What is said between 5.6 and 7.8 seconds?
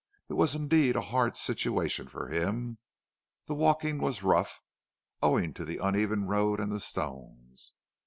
the uneven road and the stones.